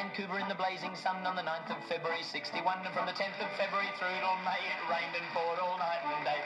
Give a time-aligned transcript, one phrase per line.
[0.00, 2.78] Vancouver in the blazing sun on the 9th of February 61.
[2.86, 6.00] And from the 10th of February through till May, it rained and poured all night
[6.16, 6.40] and day.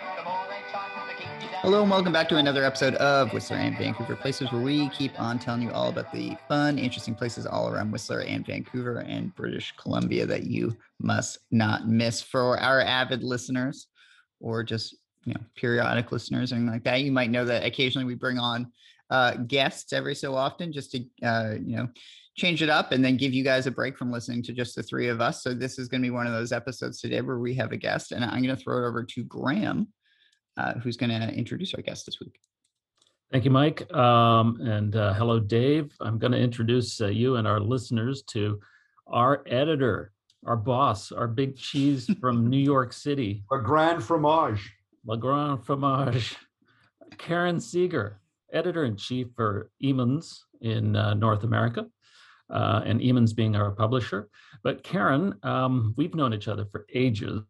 [1.62, 5.18] Hello and welcome back to another episode of Whistler and Vancouver Places, where we keep
[5.20, 9.32] on telling you all about the fun, interesting places all around Whistler and Vancouver and
[9.36, 12.20] British Columbia that you must not miss.
[12.20, 13.86] For our avid listeners,
[14.40, 14.96] or just
[15.26, 18.38] you know periodic listeners or anything like that, you might know that occasionally we bring
[18.38, 18.72] on
[19.10, 21.88] uh, guests every so often just to uh, you know
[22.36, 24.82] change it up and then give you guys a break from listening to just the
[24.82, 25.42] three of us.
[25.42, 27.76] So this is going to be one of those episodes today where we have a
[27.76, 29.88] guest, and I'm going to throw it over to Graeme,
[30.56, 32.38] uh, who's going to introduce our guest this week.
[33.32, 33.92] Thank you, Mike.
[33.92, 35.92] Um, and uh, hello, Dave.
[36.00, 38.60] I'm going to introduce uh, you and our listeners to
[39.06, 40.12] our editor,
[40.46, 44.72] our boss, our big cheese from New York City, A grand fromage.
[45.06, 46.34] La Grande Fromage,
[47.18, 48.20] Karen Seiger,
[48.52, 51.86] editor in chief for Emons in uh, North America,
[52.50, 54.28] uh, and Emons being our publisher.
[54.62, 57.44] But Karen, um, we've known each other for ages.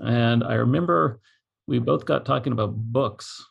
[0.00, 1.20] And I remember
[1.66, 3.44] we both got talking about books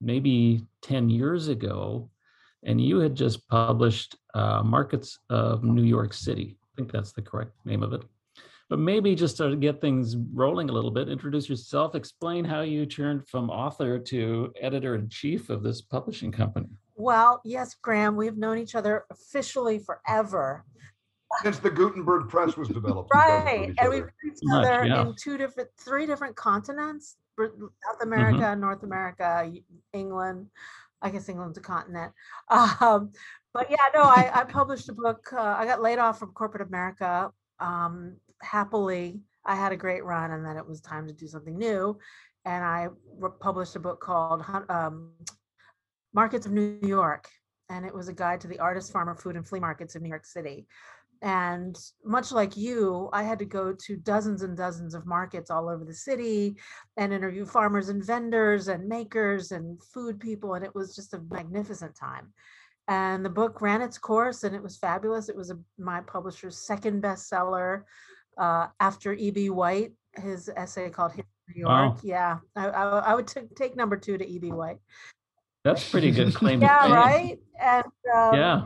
[0.00, 2.10] maybe 10 years ago,
[2.62, 6.56] and you had just published uh, Markets of New York City.
[6.62, 8.02] I think that's the correct name of it.
[8.70, 12.86] But maybe just to get things rolling a little bit, introduce yourself, explain how you
[12.86, 16.68] turned from author to editor in chief of this publishing company.
[16.96, 20.64] Well, yes, Graeme, we've known each other officially forever.
[21.42, 23.10] Since the Gutenberg press was developed.
[23.12, 23.74] we've Right.
[23.78, 25.02] And we've known each Much, other yeah.
[25.02, 27.64] in two different, three different continents, Br- Mm-hmm.
[27.64, 29.50] South America, North America,
[29.92, 30.46] England.
[31.02, 32.12] I guess England's a continent.
[32.48, 33.12] Um,
[33.52, 35.32] but yeah, no, I, I published a book.
[35.32, 37.30] Uh, I got laid off from corporate America.
[37.60, 41.58] Um, happily, I had a great run and then it was time to do something
[41.58, 41.98] new.
[42.44, 45.10] And I re- published a book called um,
[46.14, 47.28] Markets of New York.
[47.70, 50.08] And it was a guide to the artist, farmer, food, and flea markets of New
[50.08, 50.66] York City.
[51.22, 55.68] And much like you, I had to go to dozens and dozens of markets all
[55.70, 56.56] over the city
[56.98, 60.54] and interview farmers and vendors and makers and food people.
[60.54, 62.32] And it was just a magnificent time.
[62.88, 65.30] And the book ran its course and it was fabulous.
[65.30, 67.84] It was a, my publisher's second bestseller
[68.36, 69.48] uh, after E.B.
[69.48, 71.84] White, his essay called History of New Wow.
[71.84, 71.98] York.
[72.02, 74.52] Yeah, I, I, I would t- take number two to E.B.
[74.52, 74.78] White.
[75.64, 76.60] That's pretty good claim.
[76.60, 77.38] to Yeah, right.
[77.58, 78.62] And um, Yeah.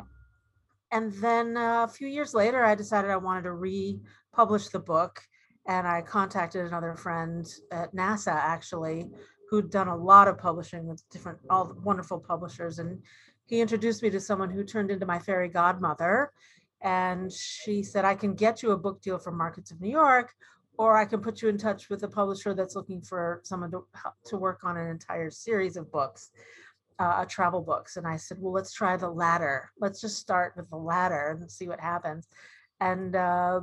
[0.90, 5.20] and then uh, a few years later, I decided I wanted to republish the book.
[5.66, 9.10] And I contacted another friend at NASA, actually,
[9.50, 12.78] who'd done a lot of publishing with different, all wonderful publishers.
[12.78, 13.02] And
[13.46, 16.32] he introduced me to someone who turned into my fairy godmother.
[16.80, 20.32] And she said, I can get you a book deal from Markets of New York,
[20.78, 23.84] or I can put you in touch with a publisher that's looking for someone to,
[24.26, 26.30] to work on an entire series of books
[26.98, 27.96] uh, travel books.
[27.96, 29.70] And I said, well, let's try the latter.
[29.80, 32.28] Let's just start with the latter and see what happens.
[32.80, 33.60] And uh,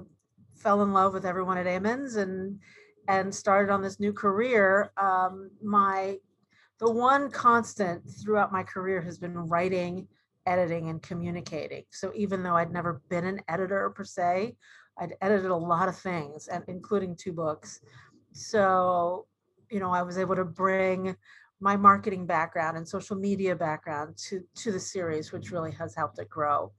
[0.56, 2.59] fell in love with everyone at Emons and
[3.07, 4.91] and started on this new career.
[4.97, 6.18] Um, my
[6.79, 10.07] the one constant throughout my career has been writing,
[10.46, 11.84] editing, and communicating.
[11.91, 14.56] So even though I'd never been an editor per se,
[14.97, 17.79] I'd edited a lot of things, and including two books.
[18.34, 19.28] So,
[19.72, 21.16] you know, I was able to bring
[21.59, 26.19] my marketing background and social media background to to the series which really has helped
[26.19, 26.71] it grow.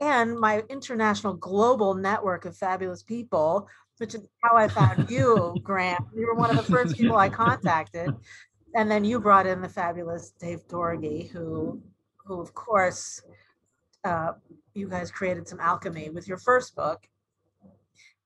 [0.00, 6.02] And my international global network of fabulous people which is how i found you grant
[6.14, 8.14] you were one of the first people i contacted.
[8.74, 11.82] And then you brought in the fabulous dave Doroghy who
[12.24, 13.22] who of course
[14.04, 14.32] uh,
[14.74, 17.06] you guys created some alchemy with your first book.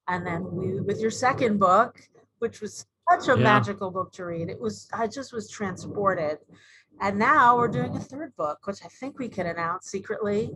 [0.07, 2.01] And then we with your second book
[2.41, 3.45] which was such a Yeah.
[3.45, 6.39] magical book to read it was i just was transported
[7.01, 10.51] and now we're doing a third book which i think we can announce secretly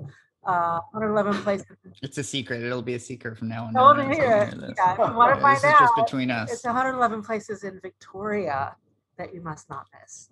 [0.47, 1.67] uh 111 places
[2.03, 2.63] It's a secret.
[2.63, 3.75] It'll be a secret from now on.
[3.75, 4.47] Hold No it here.
[4.47, 4.75] hear this.
[4.79, 6.53] Yeah, if you want to find this is just between us.
[6.53, 8.77] it's 111 places in victoria
[9.19, 10.31] that you must not miss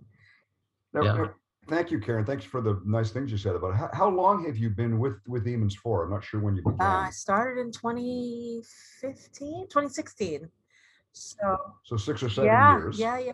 [0.95, 1.27] Now, Yeah.
[1.69, 2.25] Thank you, Karen.
[2.25, 3.77] Thanks for the nice things you said about it.
[3.79, 6.05] How, how long have you been with, with Emons for?
[6.05, 6.87] I'm not sure when you uh, began.
[6.87, 10.49] i started in 2015 2016
[11.17, 12.99] so So six or seven yeah years.
[12.99, 13.33] yeah yeah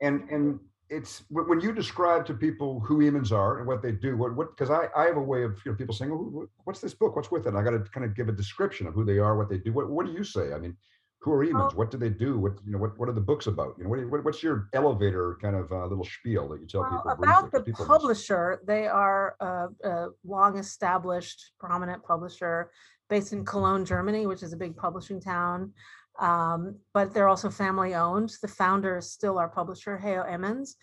[0.00, 4.16] And, and it's, when you describe to people who Emons are and what they do,
[4.16, 6.80] what, what, because I, I have a way of, you know, people saying, oh, what's
[6.80, 7.16] this book?
[7.16, 7.50] What's with it?
[7.50, 9.56] And I got to kind of give a description of who they are, what they
[9.56, 9.72] do.
[9.72, 10.52] What, what do you say?
[10.52, 10.76] I mean,
[11.20, 11.74] who are Emons?
[11.74, 12.36] What do they do?
[12.38, 13.74] What, you know, what, what are the books about?
[13.78, 16.80] You know, what, what what's your elevator kind of uh, little spiel that you tell
[16.82, 17.14] Well, people?
[17.16, 17.48] briefly?
[17.52, 22.70] the people publisher, they are a, a long-established, prominent publisher
[23.08, 25.72] based in Cologne, Germany, which is a big publishing town.
[26.18, 28.32] Um, but they're also family-owned.
[28.40, 30.74] The founder is still our publisher, Hejo Emons,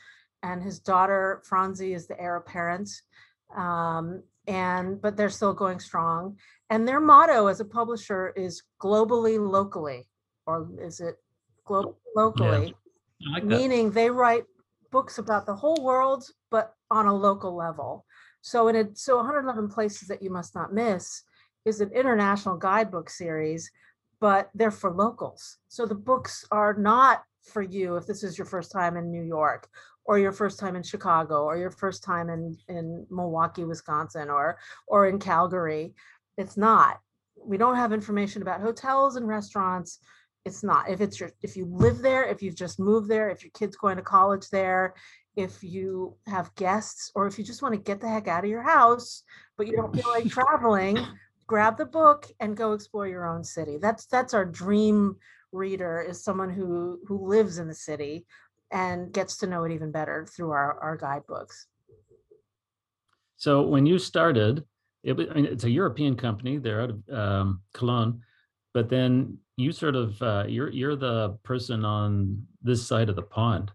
[0.44, 2.90] and his daughter Franzi is the heir apparent.
[3.56, 6.38] Um, and but they're still going strong.
[6.70, 10.08] And their motto as a publisher is globally locally,
[10.48, 11.18] or is it
[11.66, 12.74] global locally?
[13.28, 14.46] I like meaning they write
[14.92, 18.06] books about the whole world but on a local level
[18.42, 21.24] so in it so 111 places that you must not miss
[21.66, 23.70] is an international guidebook series
[24.20, 25.58] but they're for locals.
[25.68, 29.24] So the books are not for you if this is your first time in new
[29.24, 29.68] york
[30.06, 34.58] or your first time in chicago or your first time in in milwaukee wisconsin or
[34.88, 35.94] or in calgary.
[36.38, 37.00] It's not.
[37.44, 40.00] We don't have information about hotels and restaurants.
[40.46, 40.90] It's not.
[40.90, 43.76] If it's your if you live there if you've just moved there if your kid's
[43.76, 44.96] going to college there
[45.36, 48.50] if you have guests or if you just want to get the heck out of
[48.50, 49.24] your house
[49.58, 50.98] but you don't feel like traveling
[51.50, 55.16] grab the book and go explore your own city that's that's our dream
[55.52, 58.16] reader is someone who who lives in the city
[58.72, 61.68] and gets to know it even better through our our guidebooks
[63.38, 64.64] So when you started,
[65.04, 66.58] it was, I mean, it's a European company.
[66.58, 68.22] They're out of um, Cologne,
[68.74, 73.24] but then you sort of uh, you're you're the person on this side of the
[73.38, 73.72] pond.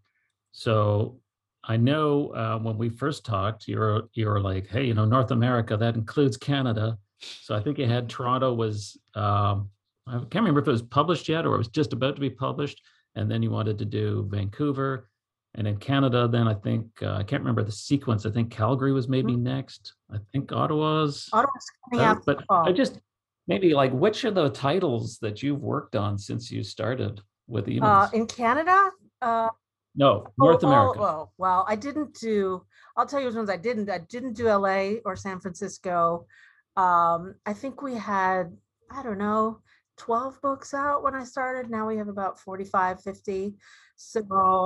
[0.53, 1.19] So
[1.65, 5.77] I know uh, when we first talked, you're you're like, hey, you know, North America
[5.79, 6.99] that includes Canada.
[7.43, 9.71] So I think it had Toronto was um,
[10.07, 12.31] I can't remember if it was published yet or it was just about to be
[12.31, 12.81] published,
[13.15, 15.09] and then you wanted to do Vancouver.
[15.57, 18.27] And in Canada, then I think uh, I can't remember the sequence.
[18.27, 19.95] I think Calgary was maybe next.
[20.13, 21.29] I think Ottawa's.
[21.33, 22.99] Ottawa's coming uh, out but I just
[23.47, 28.09] maybe like which are the titles that you've worked on since you started with uh,
[28.15, 29.49] in canada uh
[29.95, 31.01] no, North Oh, oh, America.
[31.01, 32.65] Oh, well, I didn't do,
[32.97, 33.89] I'll tell you which ones I didn't.
[33.89, 36.27] I didn't do LA or San Francisco.
[36.77, 38.57] Um, I think we had,
[38.91, 39.61] I don't know,
[39.99, 41.71] 12 books out when I started.
[41.71, 43.55] Now we have about 45, 50.
[43.97, 44.21] So,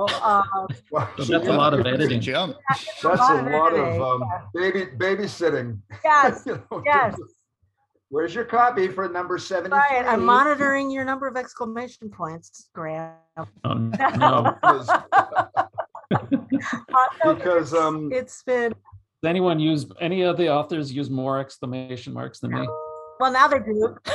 [0.09, 0.41] uh,
[0.91, 2.21] Wow, So so that's a lot of Big editing.
[2.23, 4.23] Yeah, That's a lot of lot of editing, um,
[4.55, 5.79] baby babysitting.
[6.03, 7.15] yes, You know, yes,
[8.11, 9.97] Where's your copy for number seventy-three?
[9.97, 10.03] right.
[10.07, 13.11] I'm monitoring your number of exclamation points, Graeme.
[13.37, 13.45] Oh,
[14.17, 14.55] no.
[14.59, 15.43] Because, Uh,
[17.23, 18.73] no, because, it's- um, It's been,
[19.21, 22.67] Does anyone use any of the authors use more exclamation marks than me?
[23.19, 23.97] well, now they do.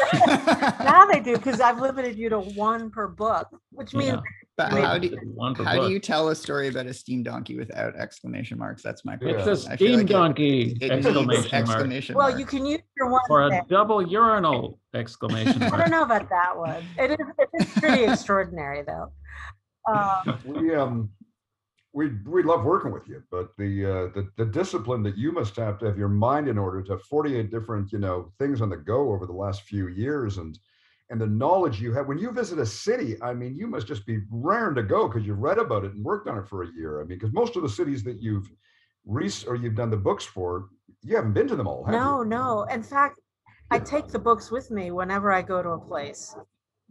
[0.80, 4.20] Now they do, because I've limited you to one per book, which means Yeah.
[4.56, 6.94] But Wait, how do you, One per how do you tell a story about a
[6.94, 8.82] steam donkey without exclamation marks?
[8.82, 9.40] That's my question.
[9.40, 10.78] It's a steam like donkey!
[10.80, 12.28] it needs Exclamation mark.
[12.28, 13.20] Well, you can use your one.
[13.28, 13.62] Or a there.
[13.68, 16.84] double urinal exclamation I don't know about that one.
[16.96, 19.10] It is, it is pretty extraordinary, though.
[19.92, 21.10] Um, we, um,
[21.94, 25.54] we, we love working with you, but the, uh, the, the discipline that you must
[25.56, 28.68] have to have your mind in order to have forty-eight different, you know, things on
[28.68, 30.58] the go over the last few years and,
[31.10, 34.04] and the knowledge you have, when you visit a city, I mean, you must just
[34.06, 36.72] be raring to go because you've read about it and worked on it for a
[36.72, 37.00] year.
[37.00, 38.50] I mean, because most of the cities that you've
[39.06, 40.70] res, or you've done the books for,
[41.02, 42.00] you haven't been to them all, have you?
[42.00, 42.62] no, no.
[42.64, 43.20] In fact,
[43.70, 46.34] I take the books with me whenever I go to a place.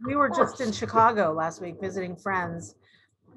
[0.06, 0.72] We were just in.
[0.72, 2.74] Chicago last week visiting friends.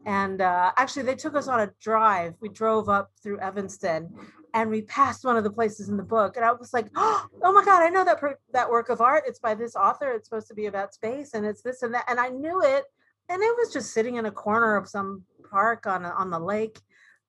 [0.08, 2.34] And uh, actually, they took us on a drive.
[2.40, 4.10] We drove up through Evanston
[4.54, 6.38] and we passed one of the places in the book.
[6.38, 9.26] And I was like, oh my God, I know that, per- that work of art.
[9.28, 10.14] It's by this author.
[10.14, 12.06] It's supposed to be about space and it's this and that.
[12.08, 12.86] And I knew it.
[13.28, 16.40] And it was just sitting in a corner of some park on, a- on the
[16.40, 16.80] lake.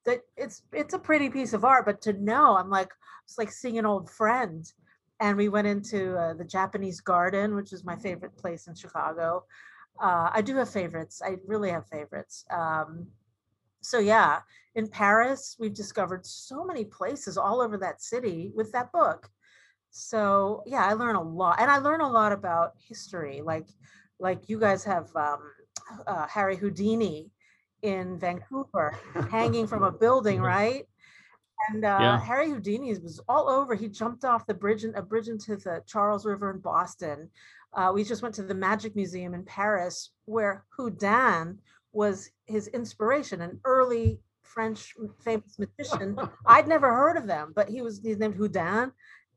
[0.06, 2.92] That it's it's a pretty piece of art, but to know, I'm like,
[3.24, 4.64] it's like seeing an old friend.
[5.18, 9.44] And we went into uh, the Japanese Garden, which is my favorite place in Chicago.
[10.00, 11.20] Uh, I do have favorites.
[11.24, 12.44] I really have favorites.
[12.50, 13.08] Um,
[13.80, 14.40] so yeah,
[14.74, 19.28] in Paris, we've discovered so many places all over that city with that book.
[19.90, 23.40] So yeah, I learn a lot, and I learn a lot about history.
[23.42, 23.66] Like,
[24.20, 25.40] like you guys have um,
[26.06, 27.30] uh, Harry Houdini
[27.82, 28.98] in Vancouver,
[29.30, 30.84] hanging from a building, right?
[31.70, 32.20] And uh, Yeah.
[32.20, 33.74] Harry Houdini was all over.
[33.74, 37.30] He jumped off the bridge, in, a bridge into the Charles River in Boston.
[37.74, 41.58] Uh, we just went to the Magic Museum in Paris, where Houdin
[41.92, 46.16] was his inspiration, an early French famous magician.
[46.46, 48.92] I'd never heard of them, but he was he's named Houdin,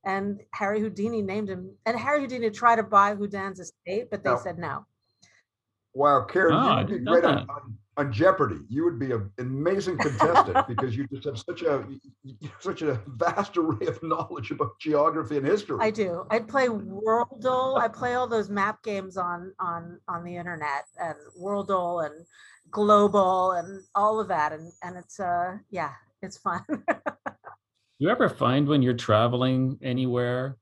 [0.05, 1.75] and Harry Houdini named him.
[1.85, 4.37] And Harry Houdini tried to buy Houdin's estate, but they No.
[4.37, 4.85] said no.
[5.93, 8.59] Wow, Karen, Oh, you would didn't great on, on, on Jeopardy.
[8.69, 11.97] You would be an amazing contestant because you just have such a y-
[12.41, 15.77] y- such a vast array of knowledge about geography and history.
[15.79, 16.25] I do.
[16.29, 17.79] I play Worldle.
[17.79, 22.25] I play all those map games on on on the internet and Worldle and
[22.71, 24.53] Globle and all of that.
[24.53, 26.63] And and it's uh yeah, it's fun.
[27.99, 30.57] You ever find when you're traveling anywhere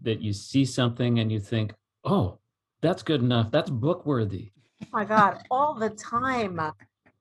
[0.00, 2.38] that you see something and you think, oh,
[2.80, 3.50] that's good enough.
[3.50, 4.52] That's book worthy.
[4.82, 6.60] Oh my God, all the time.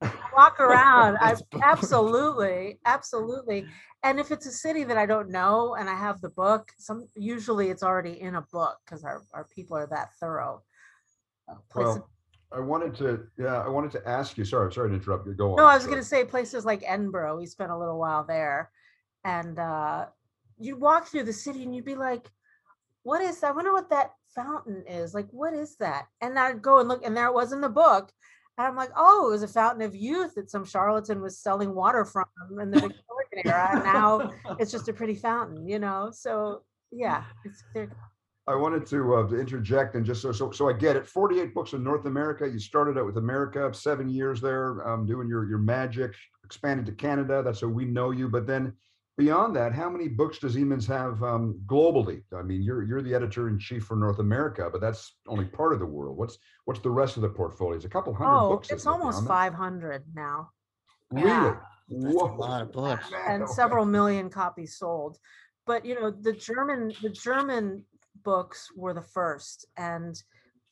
[0.35, 1.17] walk around.
[1.21, 3.67] I absolutely, absolutely.
[4.03, 7.07] And if it's a city that I don't know and I have the book, some
[7.15, 10.63] usually it's already in a book because our, our people are that thorough.
[11.47, 12.09] Uh, places- Well,
[12.53, 15.33] I wanted to, yeah, I wanted to ask you, sorry, sorry to interrupt you.
[15.33, 15.57] Go on.
[15.57, 17.37] no, I was gonna say places like Edinburgh.
[17.37, 18.71] We spent a little while there,
[19.23, 20.07] and uh,
[20.59, 22.29] you'd walk through the city and you'd be like,
[23.03, 23.41] "What is?
[23.43, 25.13] I wonder what that fountain is.
[25.13, 27.69] Like, what is that?" And I'd go and look, and there it was in the
[27.69, 28.11] book.
[28.57, 31.73] And I'm like, "Oh, it was a fountain of youth that some charlatan was selling
[31.73, 32.25] water from
[32.59, 37.23] in the Victorian era, and now it's just a pretty fountain, you know." So yeah,
[37.45, 37.91] it's there.
[38.47, 41.07] I wanted to, uh, to interject and just so, so, so I get it.
[41.07, 42.49] 48 books in North America.
[42.49, 46.91] You started out with America, seven years there, um, doing your, your magic, expanded to
[46.91, 47.43] Canada.
[47.45, 48.29] That's how we know you.
[48.29, 48.73] But then
[49.17, 52.23] beyond that, how many books does Emons have um, globally?
[52.35, 55.73] I mean, you're, you're the editor in chief for North America, but that's only part
[55.73, 56.17] of the world.
[56.17, 57.75] What's, what's the rest of the portfolio?
[57.75, 58.69] It's a couple hundred Oh, books.
[58.69, 60.49] it's isn't it, almost 500 now.
[61.11, 61.27] Really?
[61.27, 61.55] yeah.
[61.89, 63.05] That's a lot of books.
[63.27, 65.17] and Man, several million copies sold.
[65.67, 67.83] But you know, the German the German
[68.23, 70.15] books were the first, and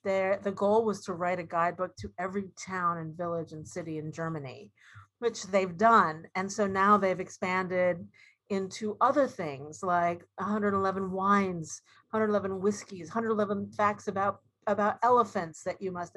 [0.04, 3.98] their the goal was to write a guidebook to every town and village and city
[3.98, 4.72] in Germany,
[5.20, 6.24] which they've done.
[6.36, 8.08] And so now they've expanded
[8.50, 15.92] into other things like 111 wines, 111 whiskeys, 111 facts about about elephants that you
[15.92, 16.16] must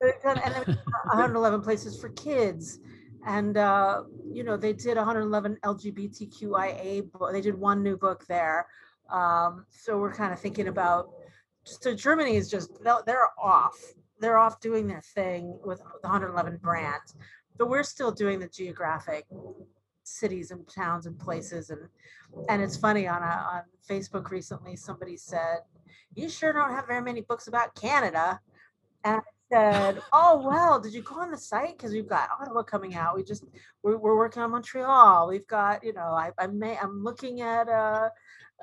[0.00, 0.78] and then
[1.10, 2.78] 111 places for kids
[3.26, 7.10] and uh, you know they did 111 LGBTQIA.
[7.32, 8.66] They did one new book there,
[9.10, 11.10] um, so we're kind of thinking about.
[11.64, 13.78] So Germany is just they're off.
[14.20, 17.02] They're off doing their thing with the 111 brand,
[17.56, 19.26] but we're still doing the geographic
[20.08, 21.80] cities and towns and places and
[22.48, 25.58] and it's funny on a, on Facebook recently somebody said
[26.14, 28.40] you sure don't have very many books about Canada
[29.04, 29.22] and I
[29.52, 33.16] said oh well did you go on the site because we've got Ottawa coming out
[33.16, 33.44] we just
[33.82, 37.68] we're, we're working on Montreal we've got you know I, I may I'm looking at
[37.68, 38.10] uh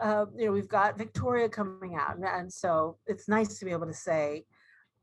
[0.01, 3.71] uh, you know, we've got Victoria coming out, and, and so it's nice to be
[3.71, 4.43] able to say,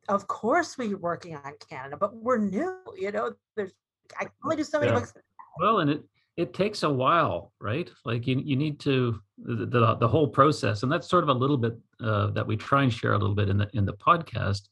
[0.09, 2.79] of course we're working on Canada, but we're new.
[2.97, 3.73] You know, there's
[4.19, 4.99] I can only do so many Yeah.
[4.99, 5.15] books.
[5.59, 6.05] Well, and it
[6.37, 7.91] it takes a while, right?
[8.05, 11.35] Like you you need to the the, the whole process, and that's sort of a
[11.35, 13.95] little bit uh, that we try and share a little bit in the in the
[13.95, 14.69] podcast.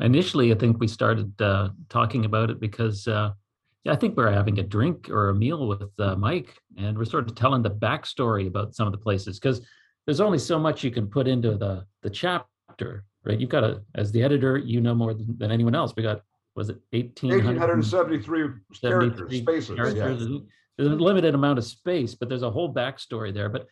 [0.00, 3.32] Initially, I think we started uh, talking about it because uh,
[3.84, 7.04] yeah, I think we're having a drink or a meal with uh, Mike, and we're
[7.04, 9.60] sort of telling the backstory about some of the places because
[10.06, 13.38] there's only so much you can put into the the chapter, right?
[13.38, 15.92] You've got to, as the editor, you know more than, than anyone else.
[15.94, 16.22] We got
[16.54, 18.38] was it 1800 1873
[18.80, 19.76] characters, 73 spaces.
[19.76, 20.22] characters.
[20.22, 21.00] and There's a hmm.
[21.00, 23.48] limited amount of space, but there's a whole backstory there.
[23.48, 23.66] But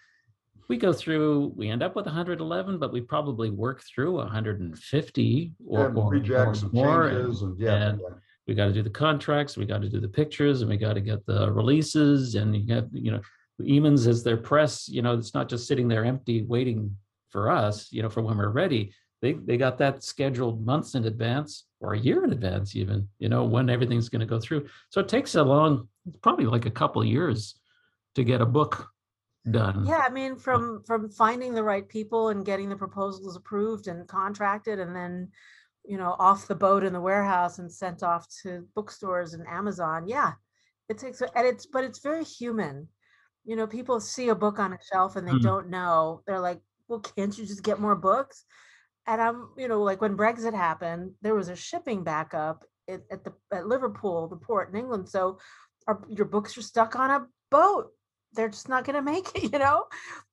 [0.68, 5.86] we go through, we end up with 111, but we probably work through 150 or,
[5.86, 7.06] And or, or more.
[7.06, 7.88] and changes and yeah.
[7.88, 8.16] and- yeah.
[8.46, 10.94] we got to do the contracts, we got to do the pictures, and we got
[10.94, 12.34] to get the releases.
[12.34, 13.20] And you have, you know,
[13.60, 16.96] Emons as their press, you know, it's not just sitting there empty waiting
[17.30, 18.92] for us, you know, for when we're ready.
[19.22, 23.28] They they got that scheduled months in advance or a year in advance, even, you
[23.28, 24.66] know, when everything's going to go through.
[24.88, 25.88] So it takes a long,
[26.22, 27.60] probably like a couple of years
[28.14, 28.88] to get a book
[29.50, 29.84] done.
[29.86, 34.08] Yeah, I mean, from from finding the right people and getting the proposals approved and
[34.08, 35.28] contracted, and then
[35.84, 40.08] you know off the boat in the warehouse and sent off to bookstores and Amazon.
[40.08, 40.32] Yeah,
[40.88, 42.88] it takes, and it's but it's very human.
[43.44, 45.42] You know, people see a book on a shelf and they Mm.
[45.42, 46.22] don't know.
[46.26, 48.46] They're like, "Well, can't you just get more books?"
[49.06, 53.24] And I'm, you know, like when Brexit happened, there was a shipping backup at, at
[53.24, 55.08] the at Liverpool, the port in England.
[55.08, 55.38] So,
[55.86, 57.92] our, your books are stuck on a boat
[58.34, 59.84] they're just not going to make it, you know?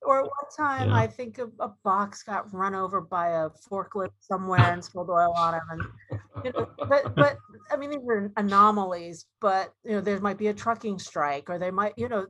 [0.01, 0.95] Or at one time, Yeah.
[0.95, 5.33] I think a, a box got run over by a forklift somewhere and spilled oil
[5.35, 5.61] on him.
[5.71, 5.81] And,
[6.45, 7.37] you know, but, but
[7.71, 11.57] I mean, these are anomalies, but, you know, there might be a trucking strike or
[11.57, 12.27] they might, you know,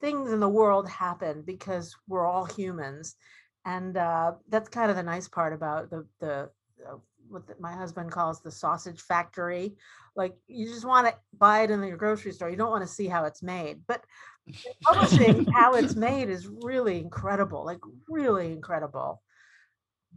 [0.00, 3.16] things in the world happen because we're all humans.
[3.64, 6.50] And uh, that's kind of the nice part about the, the,
[6.86, 6.96] uh,
[7.28, 9.76] what the- my husband calls the sausage factory.
[10.16, 12.50] Like you just want to buy it in your grocery store.
[12.50, 13.80] You don't want to see how it's made.
[13.86, 14.04] But
[14.82, 17.80] publishing how it's made is really incredible like
[18.10, 19.22] really incredible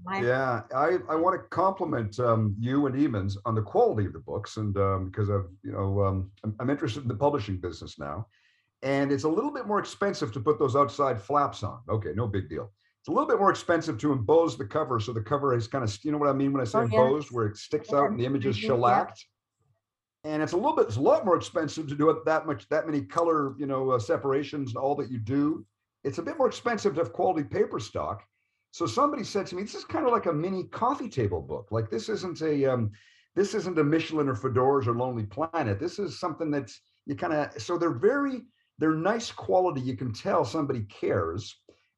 [0.04, 4.14] My- Yeah, I, I want to compliment um, you and Emons on the quality of
[4.14, 7.58] the books, and um, because I've you know um, I'm, I'm interested in the publishing
[7.58, 8.28] business now,
[8.84, 11.80] and it's a little bit more expensive to put those outside flaps on.
[11.90, 12.72] Okay, no big deal.
[13.08, 15.82] It's a little bit more expensive to embose the cover, so the cover is kind
[15.82, 17.06] of you know what I mean when I say Oh, yeah.
[17.06, 18.68] embossed, where it sticks out and the image is yeah.
[18.68, 19.26] shellacked.
[20.26, 22.68] And it's a little bit, it's a lot more expensive to do it that much,
[22.68, 25.66] that many color, you know, uh, separations and all that you do.
[26.04, 28.26] It's a bit more expensive to have quality paper stock.
[28.72, 31.70] So somebody said to me, this is kind of like a mini coffee table book.
[31.72, 32.92] Like this isn't a, um,
[33.38, 35.80] this isn't a Michelin or Fodor's or Lonely Planet.
[35.80, 38.42] This is something that's you kind of so they're very
[38.80, 39.80] they're nice quality.
[39.80, 41.56] You can tell somebody cares.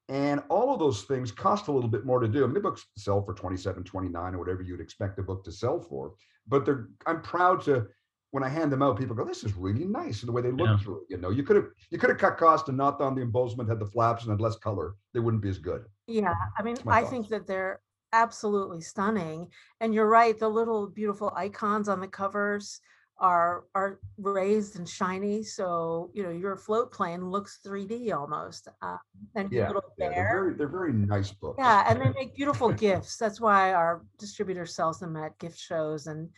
[0.10, 2.44] And all of those things cost a little bit more to do.
[2.44, 5.52] I mean, the books sell for 27, 29 or whatever you'd expect a book to
[5.52, 6.16] sell for.
[6.48, 7.88] But they're I'm proud to
[8.32, 10.52] when I hand them out, people go, "This is really nice." And the way they
[10.52, 10.78] look Yeah.
[10.78, 13.14] through it, you know, you could have you could have cut cost and not done
[13.14, 14.96] the embossment, had the flaps and had less color.
[15.14, 15.86] They wouldn't be as good.
[16.08, 17.80] Yeah, I mean, my I think that they're
[18.12, 19.52] absolutely stunning.
[19.80, 22.82] And you're right, the little beautiful icons on the covers
[23.20, 25.44] are are raised and shiny.
[25.44, 28.68] So, you know, your float plane looks 3D almost.
[28.82, 28.98] Uh,
[29.36, 31.58] and Yeah, yeah, they're very they're very nice books.
[31.60, 33.18] Yeah, and they make beautiful gifts.
[33.18, 36.30] That's why our distributor sells them at gift shows and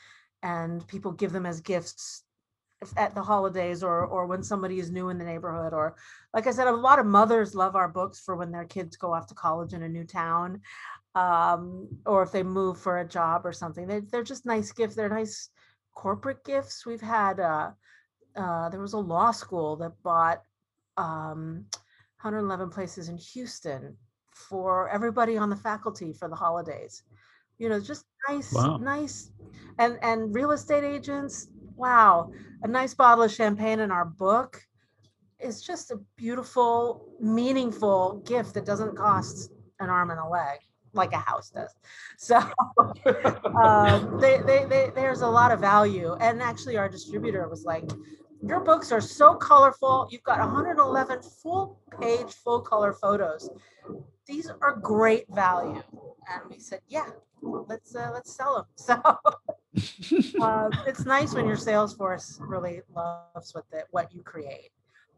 [0.43, 2.23] and people give them as gifts
[2.97, 5.95] at the holidays or or when somebody is new in the neighborhood or
[6.33, 9.13] like I said, a lot of mothers love our books for when their kids go
[9.13, 10.61] off to college in a new town.
[11.13, 13.85] Um, or if they move for a job or something.
[13.85, 14.95] They they're just nice gifts.
[14.95, 15.49] They're nice
[15.93, 16.85] corporate gifts.
[16.85, 17.71] We've had uh
[18.35, 20.43] uh there was a law school that bought
[20.97, 21.65] um
[22.21, 23.97] 111 places in Houston
[24.31, 27.03] for everybody on the faculty for the holidays.
[27.57, 28.77] You know, just nice, Wow.
[28.79, 29.31] nice,
[29.77, 31.47] and and real estate agents.
[31.75, 32.31] Wow,
[32.63, 34.61] a nice bottle of champagne in our book
[35.39, 40.59] is just a beautiful, meaningful gift that doesn't cost an arm and a leg
[40.93, 41.73] like a house does.
[42.17, 42.37] So
[43.63, 46.15] um, they, they, they, there's a lot of value.
[46.19, 47.89] And actually, our distributor was like,
[48.41, 50.07] Your books are so colorful.
[50.11, 53.49] You've got 111 full page, full color photos.
[54.27, 55.83] These are great value.
[56.29, 57.09] And we said, Yeah,
[57.41, 58.65] let's uh, let's sell them.
[59.73, 64.71] So uh, it's nice when your sales force really loves what the, what you create.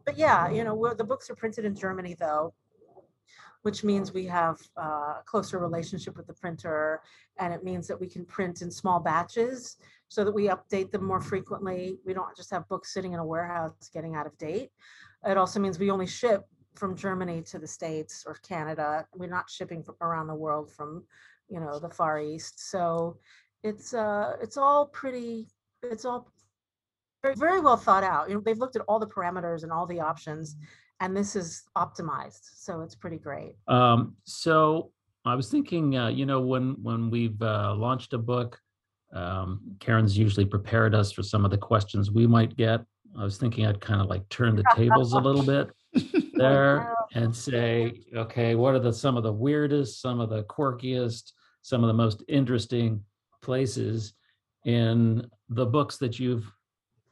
[0.06, 2.54] But yeah, you know, we're, the books are printed in Germany though,
[3.64, 7.02] which means we have uh, a closer relationship with the printer,
[7.40, 9.78] and it means that we can print in small batches
[10.10, 11.98] so that we update them more frequently.
[12.06, 14.70] We don't just have books sitting in a warehouse getting out of date.
[15.26, 16.44] It also means we only ship
[16.76, 19.06] from Germany to the States or Canada.
[19.16, 21.04] We're not shipping from around the world from,
[21.50, 22.70] you know, the Far East.
[22.70, 23.18] So
[23.64, 25.48] it's uh it's all pretty
[25.82, 26.32] it's all
[27.24, 28.28] very, very well thought out.
[28.28, 30.58] You know, they've looked at all the parameters and all the options,
[31.04, 32.50] and this is optimized.
[32.56, 33.58] So it's pretty great.
[33.68, 34.92] Um, so
[35.26, 38.58] I was thinking, uh, you know, when when we've uh, launched a book,
[39.14, 42.82] um, Karen's usually prepared us for some of the questions we might get.
[43.20, 45.70] I was thinking I'd kind of like turn the tables a little bit
[46.34, 51.34] there and say, okay, what are the some of the weirdest, some of the quirkiest,
[51.62, 53.04] some of the most interesting
[53.42, 54.14] places
[54.66, 56.50] in the books that you've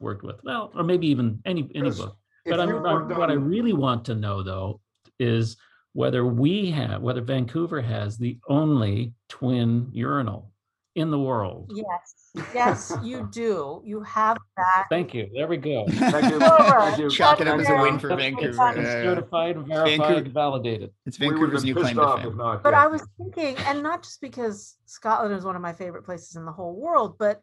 [0.00, 0.42] worked with?
[0.44, 2.16] Well, or maybe even any any book.
[2.44, 4.80] If But I'm, I'm- what I really want to know though
[5.18, 5.56] is
[5.94, 10.50] whether we have, whether Vancouver has the only twin urinal
[10.94, 11.70] in the world.
[11.74, 13.82] Yes, yes, you do.
[13.84, 14.86] You have that.
[14.90, 15.28] Thank you.
[15.34, 15.86] There we go.
[15.88, 16.38] Thank you.
[16.40, 17.10] Thank you.
[17.10, 18.52] Chalk it up as a win for It's- Vancouver.
[18.56, 19.02] Yeah, yeah.
[19.02, 20.90] certified, verified, Vancouver- validated.
[21.06, 22.36] It's We would have Vancouver's new claim to fame.
[22.36, 22.62] not.
[22.62, 22.84] But yeah.
[22.84, 26.44] I was thinking, and not just because Scotland is one of my favorite places in
[26.46, 27.40] the whole world, but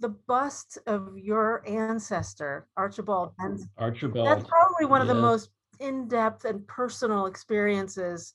[0.00, 3.66] the bust of your ancestor, Archibald Menzies.
[4.24, 8.34] That's probably one of the most in-depth and personal experiences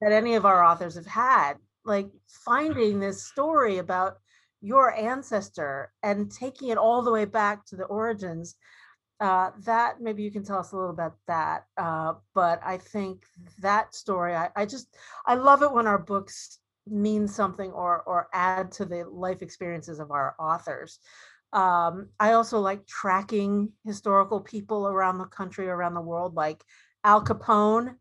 [0.00, 1.54] that any of our authors have had.
[1.84, 4.18] Like finding this story about
[4.60, 8.54] your ancestor and taking it all the way back to the origins.
[9.20, 11.64] Uh, that maybe you can tell us a little about that.
[11.76, 13.24] Uh, but I think
[13.60, 14.96] that story, I, I just
[15.26, 20.00] I love it when our books mean something or or add to the life experiences
[20.00, 20.98] of our authors.
[21.52, 26.64] Um, I also like tracking historical people around the country, around the world, like
[27.04, 27.94] Al Capone.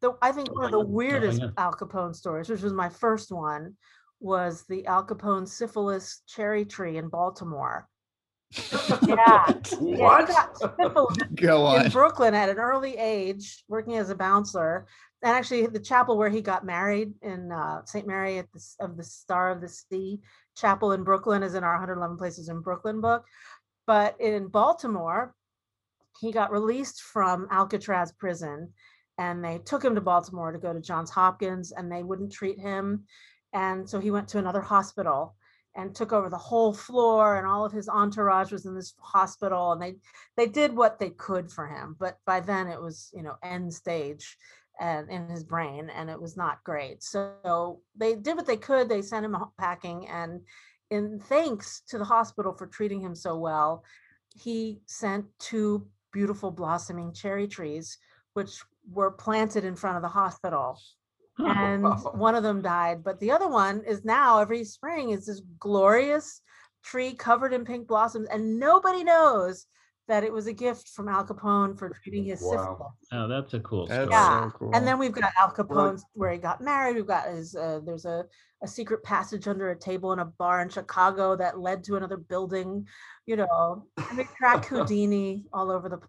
[0.00, 0.86] The, I think one of the Oh, yeah.
[0.86, 1.42] Oh, weirdest.
[1.58, 3.74] Al Capone stories, which was my first one,
[4.18, 7.86] was the Al Capone syphilis cherry tree in Baltimore.
[9.06, 9.54] Yeah.
[9.80, 10.56] Yeah, What?
[10.80, 11.90] syphilis Go in.
[11.90, 14.86] Brooklyn at an early age, working as a bouncer.
[15.22, 18.06] And actually, the chapel where he got married in uh, St.
[18.06, 20.18] Mary at the, of the Star of the Sea
[20.56, 23.24] Chapel in Brooklyn is in our 111 Places in Brooklyn book.
[23.86, 25.34] But in Baltimore,
[26.20, 28.72] he got released from Alcatraz prison
[29.18, 32.58] and they took him to Baltimore to go to Johns Hopkins and they wouldn't treat
[32.58, 33.04] him.
[33.52, 35.34] And so he went to another hospital
[35.76, 39.72] and took over the whole floor and all of his entourage was in this hospital
[39.72, 39.94] and they
[40.36, 43.72] they did what they could for him but by then it was you know end
[43.72, 44.36] stage
[44.80, 48.88] and in his brain and it was not great so they did what they could
[48.88, 50.40] they sent him packing and
[50.90, 53.84] in thanks to the hospital for treating him so well
[54.34, 57.98] he sent two beautiful blossoming cherry trees
[58.34, 60.80] which were planted in front of the hospital
[61.38, 62.12] and Wow.
[62.14, 66.40] one of them died but the other one is now every spring is this glorious
[66.82, 69.66] tree covered in pink blossoms, and nobody knows
[70.10, 72.50] that it was a gift from Al Capone for treating his Wow.
[72.50, 72.92] syphilis.
[73.12, 74.10] Oh, that's a cool That's story.
[74.10, 74.70] Yeah, so cool.
[74.74, 76.96] And then we've got Al Capone's where he got married.
[76.96, 78.26] We've got his uh, there's a
[78.62, 82.16] a secret passage under a table in a bar in Chicago that led to another
[82.16, 82.86] building.
[83.24, 85.98] You know, and we track Houdini all over the.
[85.98, 86.06] p-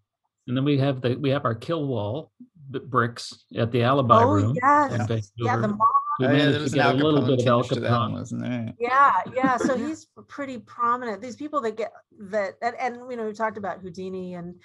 [0.48, 2.46] And then we have the we have our kill wall b-
[2.80, 4.56] bricks at the alibi Oh room.
[4.62, 5.68] yes, in yeah, the Vancouver.
[5.68, 5.78] mom
[6.20, 8.14] We Oh, yeah, to get a little bit of Al tinge that one, Capone.
[8.14, 8.74] wasn't there?
[8.80, 9.58] Yeah, yeah.
[9.58, 11.22] So he's pretty prominent.
[11.22, 14.56] These people that get that, and, and you know, we talked about Houdini and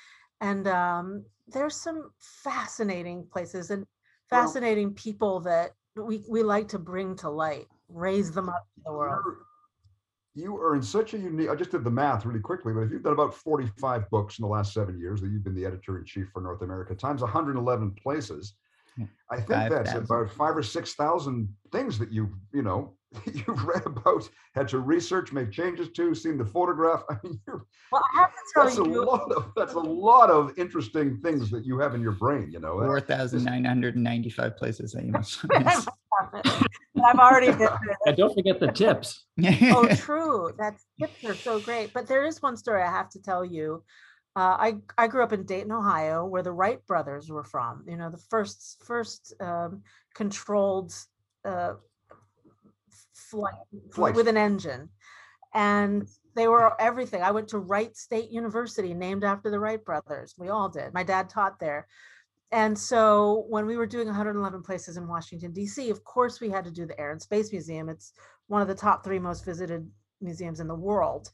[0.41, 3.87] and um, there's some fascinating places and
[4.31, 8.81] Well- fascinating people that we we like to bring to light, raise them up to
[8.85, 9.25] the world.
[10.37, 13.03] You're- in such a unique, I just did the math really quickly, but if you've
[13.03, 16.05] done about 45 books in the last seven years that you've been the editor in
[16.05, 18.53] chief for North America, times 111 places,
[18.97, 19.05] hmm.
[19.31, 20.05] I think five that's thousand.
[20.05, 22.93] about five or 6,000 things that you've, you know,
[23.33, 27.03] you've read about, had to research, make changes to, seen the photograph.
[27.11, 29.79] I mean, you're, Well, I have to that's a tell you, lot of, that's a
[29.81, 32.79] lot of interesting things that you have in your brain, you know?
[32.81, 35.47] Four That- thousand nine hundred and ninety-five places that you must
[36.33, 39.25] I've already been through And don't forget the tips.
[39.43, 40.53] Oh, true.
[40.59, 41.93] That's tips are so great.
[41.93, 43.83] But there is one story I have to tell you.
[44.35, 47.85] Uh, I I grew up in Dayton, Ohio, where the Wright brothers were from.
[47.89, 49.83] You know, the first first um,
[50.15, 50.93] controlled
[51.45, 51.75] uh,
[53.15, 53.55] flight,
[53.93, 54.91] flight with an engine,
[55.55, 57.23] and they were everything.
[57.23, 60.35] I went to Wright State University, named after the Wright brothers.
[60.37, 60.93] We all did.
[60.93, 61.87] My dad taught there.
[62.53, 66.65] And so when we were doing 111 places in Washington, D.C., of course, we had
[66.65, 67.89] to do the Air and Space Museum.
[67.89, 68.13] It's
[68.47, 69.89] one of the top three most visited
[70.21, 71.29] museums in the world.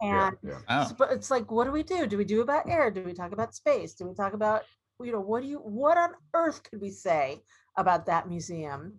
[0.00, 0.58] yeah, And yeah.
[0.68, 2.06] Oh, but it's like, what do we do?
[2.06, 2.90] Do we do about air?
[2.90, 3.94] Do we talk about space?
[3.94, 4.62] Do we talk about,
[5.02, 7.42] you know, what do you, what on earth could we say
[7.76, 8.98] about that museum?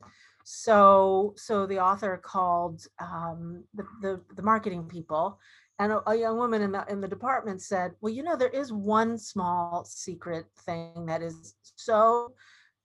[0.49, 5.39] So, so the author called um, the, the the marketing people,
[5.79, 8.49] and a, a young woman in the in the department said, "Well, you know, there
[8.49, 12.33] is one small secret thing that is so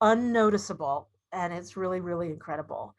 [0.01, 2.95] unnoticeable, and it's really, really incredible."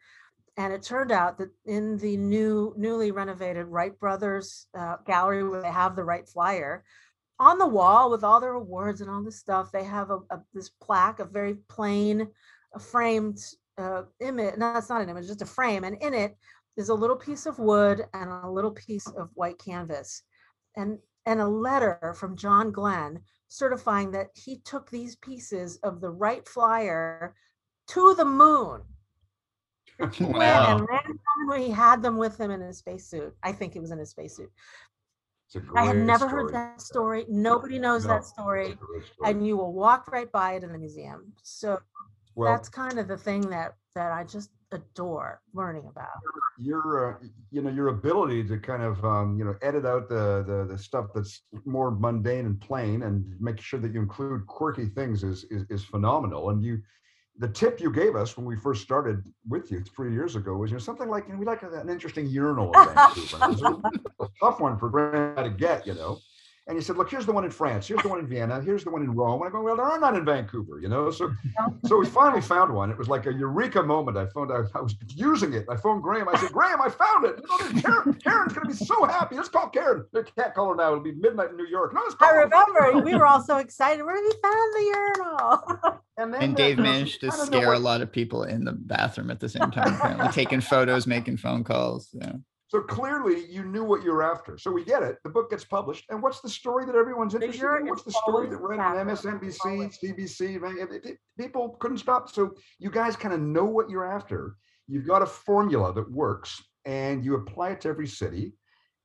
[0.56, 5.62] And it turned out that in the new, newly renovated Wright Brothers uh, gallery, where
[5.62, 6.84] they have the Wright Flyer,
[7.40, 10.40] on the wall with all their awards and all this stuff, they have a, a
[10.52, 12.28] this plaque, a very plain,
[12.72, 13.38] a framed
[13.78, 14.56] uh, image.
[14.56, 16.36] No, it's not an image, just a frame, and in it
[16.76, 20.22] is a little piece of wood and a little piece of white canvas,
[20.76, 26.10] and and a letter from John Glenn certifying that he took these pieces of the
[26.10, 27.34] Wright Flyer
[27.88, 28.82] to the moon
[30.20, 30.76] wow.
[30.78, 33.34] and ran down where he had them with him in his spacesuit.
[33.42, 34.50] I think it was in his spacesuit.
[35.46, 36.42] It's a I had never story.
[36.42, 37.24] heard that story.
[37.28, 38.72] Nobody knows No, that story.
[38.72, 39.04] story.
[39.24, 41.32] And you will walk right by it in the museum.
[41.42, 41.78] So
[42.34, 46.08] Well, that's kind of the thing that that I just adore learning about.
[46.58, 50.44] your uh, you know your ability to kind of um, you know edit out the,
[50.46, 54.86] the the stuff that's more mundane and plain and make sure that you include quirky
[54.86, 56.80] things is is, is phenomenal and you
[57.38, 60.70] the tip you gave us when we first started with you three years ago was
[60.70, 63.44] you know something like you know, we like an interesting urinal in Vancouver.
[63.44, 66.18] It was a, a tough one for Grant to get you know
[66.66, 68.84] and you said look here's the one in France here's the one in Vienna here's
[68.84, 71.10] the one in Rome and I go well there are none in Vancouver you know
[71.10, 71.30] so
[71.86, 72.90] so we finally found one.
[72.90, 74.16] It was like a eureka moment.
[74.16, 75.66] I found out I was using it.
[75.68, 76.28] I phoned Graeme.
[76.28, 77.44] I said, Graeme, I found it.
[77.74, 79.36] You know, Karen, Karen's going to be so happy.
[79.36, 80.04] Let's call Karen.
[80.12, 80.92] They can't call her now.
[80.92, 81.92] It'll be midnight in New York.
[81.94, 82.44] No, let's call I her.
[82.44, 84.04] remember we were all so excited.
[84.04, 86.00] Where we found the urinal.
[86.16, 88.12] And, then, And uh, Dave you know, managed to I don't scare a lot of
[88.12, 92.10] people in the bathroom at the same time, apparently taking photos, making phone calls.
[92.12, 92.34] Yeah.
[92.74, 94.58] So clearly, you knew what you're after.
[94.58, 95.18] So we get it.
[95.22, 97.86] The book gets published, and what's the story that everyone's interested in?
[97.86, 98.96] What's the story that ran on.
[99.06, 99.96] MSNBC.
[100.02, 101.16] CBC?
[101.38, 102.28] People couldn't stop.
[102.34, 104.56] So you guys kind of know what you're after.
[104.88, 108.54] You've got a formula that works, and you apply it to every city.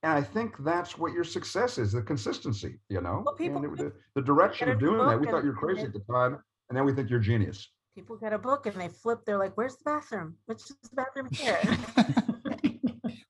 [0.02, 2.80] And I think that's what your success is: the consistency.
[2.90, 5.22] You know, Well, people it, the, the direction of doing that.
[5.22, 7.70] We thought you were crazy at the time, and then we think you're genius.
[7.94, 9.20] People get a book and they flip.
[9.28, 10.38] They're like, "Where's the bathroom?
[10.48, 11.60] Which is the bathroom here?"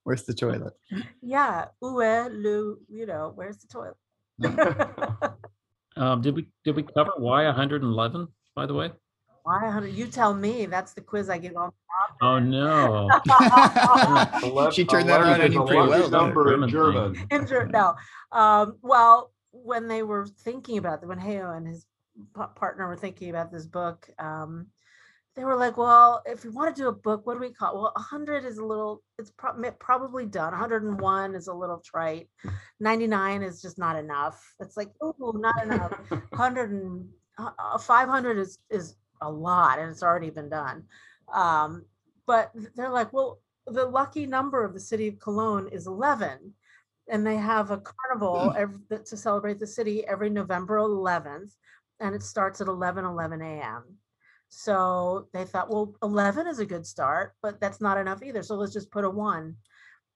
[0.10, 0.74] Where's the toilet?
[1.22, 2.78] yeah, où est le?
[2.90, 3.96] You know, where's the toilet?
[5.98, 8.28] Um, did we did we cover why 111?
[8.56, 8.92] By the way.
[9.44, 9.90] Why 100?
[9.90, 10.66] You tell me.
[10.66, 11.72] That's the quiz I give on.
[12.22, 13.10] Oh no.
[14.72, 16.10] She turned that around on you pretty well.
[16.10, 17.46] Number in German thing.
[17.46, 17.72] German.
[17.72, 17.96] No.
[18.32, 21.86] Um, well, when they were thinking about it, when Hejo and his
[22.56, 24.68] partner were thinking about this book, um,
[25.40, 27.72] they were like, "Well, if we want to do a book, what do we call?
[27.72, 27.76] it?
[27.76, 29.02] Well, 100 is a little.
[29.18, 30.52] It's mi- probably done.
[30.52, 32.28] 101 is a little trite.
[32.82, 34.54] 99 is just not enough.
[34.60, 35.94] It's like, oh, not enough.
[36.32, 40.84] 100 and uh, uh, 500 is is a lot, and it's already been done.
[41.34, 41.86] Um,
[42.28, 46.54] but they're like, well, the lucky number of the city of Cologne is 11
[47.08, 51.56] and they have a carnival ev- that- to celebrate the city every November 11th,
[52.02, 53.84] and it starts at 11 11 a.m.
[54.50, 58.44] So they thought, well, 11 is a good start, but that's not enough either.
[58.44, 59.56] So let's just put a one.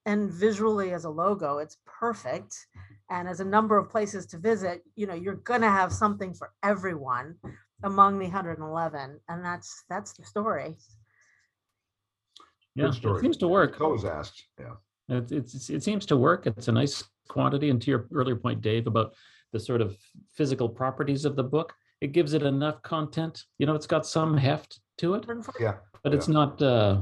[0.06, 2.54] And visually, as a logo, it's perfect.
[3.10, 6.52] And as a number of places to visit, you know, you're gonna have something for
[6.62, 7.36] everyone
[7.84, 10.76] among the 111, and that's that's the story.
[12.76, 13.20] Yeah, story.
[13.20, 13.74] it seems to work.
[13.74, 14.44] It's always asked.
[14.60, 14.74] Yeah.
[15.10, 16.48] It, it's, it seems to work.
[16.48, 17.70] It's a nice quantity.
[17.70, 19.14] And to your earlier point, Dave, about
[19.52, 19.96] the sort of
[20.34, 23.46] physical properties of the book, it gives it enough content.
[23.60, 25.26] You know, it's got some heft to it,
[25.60, 25.76] Yeah.
[26.04, 27.02] but it's not uh,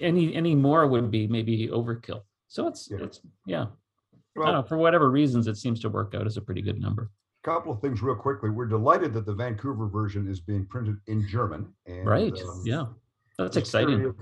[0.00, 2.22] any any more would be maybe overkill.
[2.48, 2.98] So it's Yeah.
[3.04, 3.62] it's yeah.
[3.64, 3.68] I
[4.38, 6.80] Well, don't know, for whatever reasons, it seems to work out as a pretty good
[6.80, 7.10] number.
[7.44, 8.48] A couple of things real quickly.
[8.50, 11.72] We're delighted that the Vancouver version is being printed in German.
[11.86, 12.38] And, Right.
[12.42, 12.86] um, Yeah.
[13.38, 14.14] That's exciting.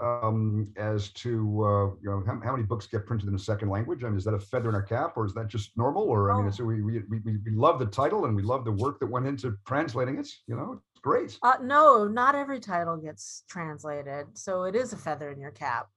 [0.00, 1.30] Um, as to,
[1.64, 4.04] uh, you know, how, how many books get printed in a second language?
[4.04, 6.04] I mean, is that a feather in our cap or is that just normal?
[6.04, 6.48] Or, I mean, Oh.
[6.48, 9.26] it's, we, we, we, we love the title and we love the work that went
[9.26, 11.36] into translating it, you know, it's great.
[11.42, 15.88] Uh, no, not every title gets translated, so it is a feather in your cap.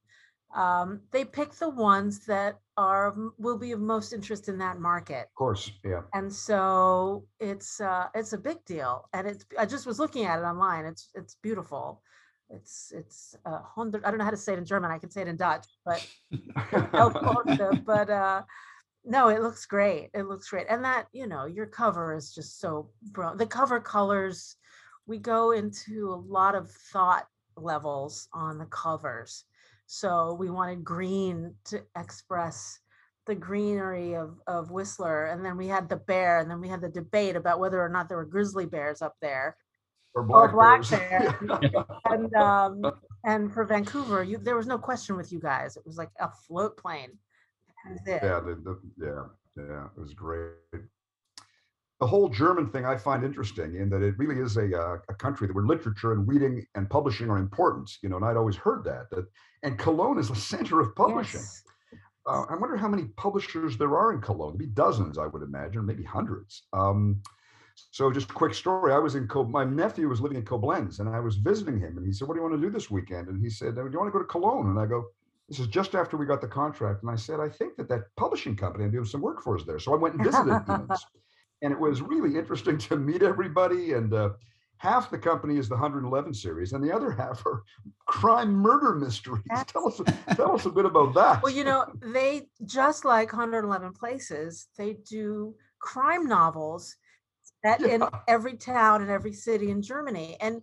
[0.56, 5.28] Um, they pick the ones that are will be of most interest in that market,
[5.30, 6.02] Of course, yeah.
[6.14, 9.08] and so it's uh, it's a big deal.
[9.14, 10.84] And it's I just was looking at it online.
[10.86, 12.02] It's it's beautiful.
[12.54, 14.04] It's it's uh, hundred.
[14.04, 14.92] I don't know how to say it in German.
[14.92, 16.06] I can say it in Dutch, but
[17.86, 18.42] but uh
[19.04, 22.60] no it looks great it looks great and that you know your cover is just
[22.60, 24.56] so bro the cover colors
[25.08, 27.26] we go into a lot of thought
[27.58, 29.46] levels on the covers
[29.88, 32.80] so we wanted green to express
[33.26, 36.82] the greenery of of whistler and then we had the bear and then we had
[36.82, 39.58] the debate about whether or not there were grizzly bears up there
[40.14, 40.90] Or black bears.
[40.90, 41.40] bear.
[42.06, 42.92] and um
[43.26, 46.30] and for vancouver you there was no question with you guys it was like a
[46.48, 47.18] float plane.
[48.06, 49.24] Yeah, the, the, yeah,
[49.58, 50.52] yeah, it was great.
[52.00, 55.14] The whole German thing I find interesting in that it really is a, uh, a
[55.14, 58.56] country that where literature and reading and publishing are important, you know, and I'd always
[58.56, 59.26] heard that, that,
[59.64, 61.42] and Cologne is the center of publishing.
[61.42, 61.64] Yes.
[62.28, 64.56] Uh, I wonder how many publishers there are in Cologne.
[64.58, 66.64] There'd dozens, I would imagine, maybe hundreds.
[66.72, 67.22] Um,
[67.76, 68.94] so just a quick story.
[68.94, 71.98] I was in Co- my nephew was living in Koblenz and I was visiting him
[71.98, 73.28] and he said, what do you want to do this weekend?
[73.28, 74.70] And he said, do you want to go to Cologne?
[74.70, 75.06] And I go,
[75.50, 77.04] this is just after we got the contract.
[77.04, 79.64] And I said, I think that that publishing company is doing some work for us
[79.66, 79.80] there.
[79.80, 80.62] So I went and visited.
[81.64, 83.94] And it was really interesting to meet everybody.
[83.94, 84.30] And uh,
[84.78, 87.62] half the company is the 111 series and the other half are
[88.08, 89.44] crime murder mysteries.
[89.68, 90.02] Tell us,
[90.36, 91.44] tell us a bit about that.
[91.44, 96.96] Well, you know, they just like 111 Places, they do crime novels
[97.64, 100.38] set in every town and every city in Germany.
[100.40, 100.62] And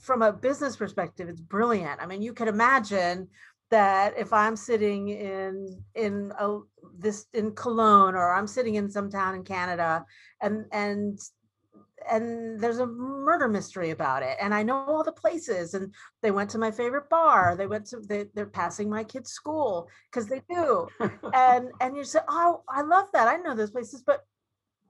[0.00, 2.00] from a business perspective, it's brilliant.
[2.00, 3.28] I mean, you could imagine
[3.70, 6.58] that if I'm sitting in in a,
[6.96, 10.04] this in Cologne or I'm sitting in some town in Canada
[10.40, 11.18] and and
[12.10, 16.30] and there's a murder mystery about it and I know all the places and they
[16.30, 20.28] went to my favorite bar they went to they, they're passing my kid's school because
[20.28, 20.86] they do
[21.34, 24.24] and and you say oh i love that i know those places but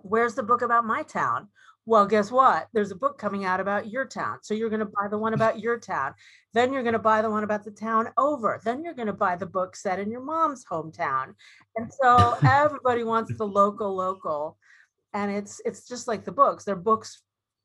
[0.04, 1.48] where's the book about my town?
[1.86, 2.68] Well guess what?
[2.72, 4.38] There's a book coming out about your town.
[4.42, 6.14] So you're going to buy the one about your town.
[6.52, 8.60] Then you're going to buy the one about the town over.
[8.64, 11.34] Then you're going to buy the book set in your mom's hometown.
[11.76, 14.58] And so everybody wants the local local.
[15.12, 16.64] And it's it's just like the books.
[16.64, 17.22] They're books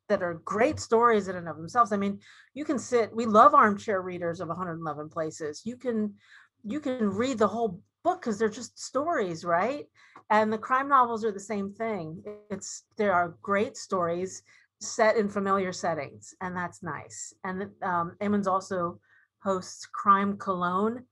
[0.07, 1.91] that are great stories in and of themselves.
[1.91, 2.19] I mean
[2.53, 5.61] you can sit we love armchair readers of 111 places.
[5.65, 6.15] You can
[6.63, 9.85] you can read the whole book because they're just stories right?
[10.29, 12.23] And the crime novels are the same thing.
[12.49, 14.43] It's there are great stories
[14.81, 17.33] set in familiar settings and that's nice.
[17.43, 18.99] And um Emons also
[19.43, 21.05] hosts crime cologne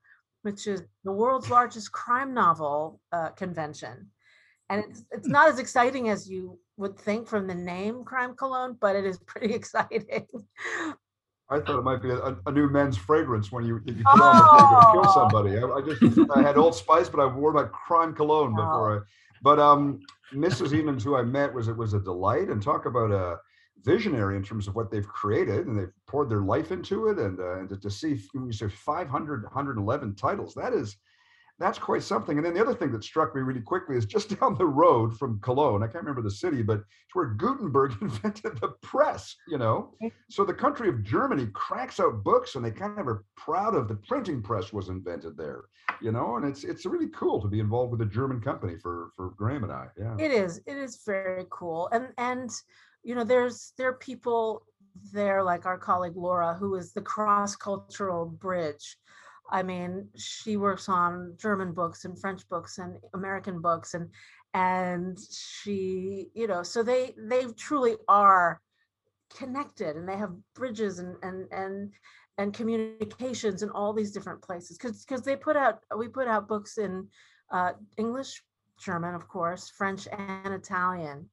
[0.44, 4.10] which is the world's largest crime novel uh, convention.
[4.70, 8.78] And it's it's not as exciting as you would think from the name crime cologne
[8.80, 10.28] but it is pretty exciting
[11.50, 14.44] I thought it might be a, a new men's fragrance when you, you put on
[14.44, 15.14] before you kill Oh.
[15.14, 15.58] somebody.
[15.58, 19.02] I, I just I had Old Spice, but I wore my crime cologne before I.
[19.42, 20.02] But um,
[20.34, 20.74] Mrs.
[20.74, 23.40] Emons, who I met, was it was a delight and talk about a
[23.84, 27.40] visionary in terms of what they've created and they've poured their life into it and,
[27.40, 30.98] uh, and to, to see you say 500 111 titles that is
[31.60, 34.30] that's quite something and then the other thing that struck me really quickly is just
[34.40, 38.60] down the road from cologne i can't remember the city but it's where gutenberg invented
[38.62, 39.94] the press you know
[40.30, 43.88] so the country of germany cracks out books and they kind of are proud of
[43.88, 45.64] the printing press was invented there
[46.02, 49.12] you know and it's it's really cool to be involved with a german company for
[49.16, 50.62] for graeme and i yeah It is.
[50.66, 51.90] It is very cool.
[51.92, 52.50] And and
[53.04, 54.64] you know, there's there are people
[55.14, 58.98] there like our colleague Laura, who is the cross-cultural bridge
[59.50, 64.10] I mean, she works on German books and French books and American books and
[64.54, 68.62] and she, you know, so they they truly are
[69.36, 71.94] connected and they have bridges and and and
[72.38, 76.48] and communications in all these different places because because they put out we put out
[76.48, 77.08] books in
[77.52, 78.44] uh, English,
[78.80, 81.30] German, of course, French and Italian.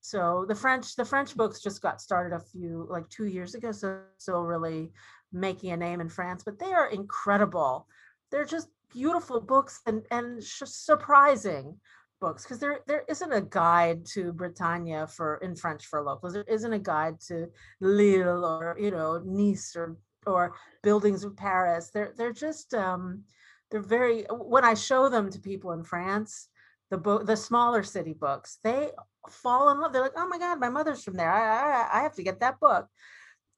[0.00, 3.72] So the French the French books just got started a few like two years ago.
[3.72, 4.92] So so really
[5.32, 7.86] making a name in France, but they are incredible.
[8.30, 11.78] They're just beautiful books and and surprising
[12.20, 16.32] books because there there isn't a guide to Britannia for in French for locals.
[16.32, 17.48] There isn't a guide to
[17.80, 21.90] Lille or you know Nice or or buildings of Paris.
[21.90, 23.24] They're they're just um,
[23.70, 26.48] they're very when I show them to people in France,
[26.90, 28.90] the book the smaller city books, they
[29.28, 29.92] fall in love.
[29.92, 31.30] They're like, oh my God, my mother's from there.
[31.30, 32.88] I I, I have to get that book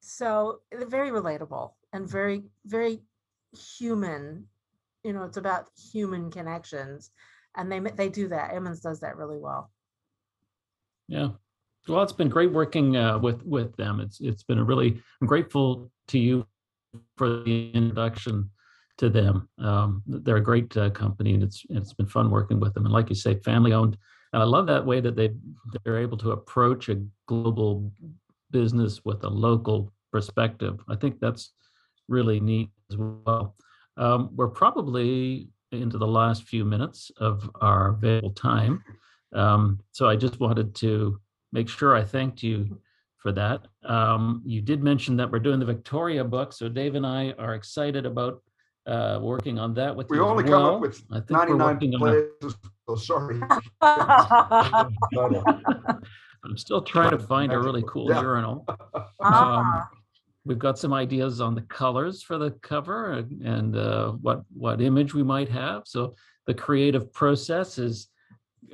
[0.01, 3.01] so very relatable and very very
[3.79, 4.47] human
[5.05, 7.11] you know it's about human connections
[7.57, 9.71] and they they do that Emons does that really well.
[11.09, 11.31] Yeah.
[11.89, 14.01] Well it's been great working uh, with with them.
[14.01, 16.47] It's it's been a really i'm grateful to you
[17.17, 18.51] for the introduction
[18.99, 19.49] to them.
[19.59, 22.85] Um, they're a great uh, company and it's it's been fun working with them.
[22.85, 23.97] And like you say family owned
[24.33, 25.31] and i love that way that they
[25.85, 27.93] they're able to approach a global
[28.51, 30.81] business with a local perspective.
[30.89, 31.53] I think that's
[32.09, 33.55] really neat as well.
[33.97, 38.83] Um, we're probably into the last few minutes of our available time.
[39.33, 41.21] Um, so I just wanted to
[41.53, 42.81] make sure I thanked you
[43.19, 43.67] for that.
[43.85, 46.53] Um, you did mention that we're doing the Victoria book.
[46.53, 48.43] So Dave and I are excited about
[48.87, 50.25] uh, working on that with we you.
[50.25, 50.61] only well.
[50.61, 52.57] come up with 99 places.
[52.89, 53.41] So sorry.
[56.45, 58.21] I'm still trying to find a really cool Yeah.
[58.23, 58.67] urinal.
[59.23, 59.89] Ah,
[60.47, 64.81] We've got some ideas on the colors for the cover and, and uh, what what
[64.81, 65.83] image we might have.
[65.85, 66.15] So
[66.47, 68.09] the creative process is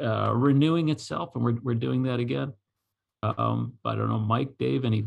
[0.00, 2.52] uh, renewing itself, and we're we're doing that again.
[3.24, 5.06] Um, but I don't know, Mike, Dave, any